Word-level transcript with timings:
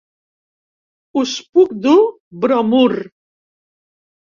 Us 1.23 1.35
puc 1.59 1.77
dur 1.85 2.03
bromur! 2.47 2.91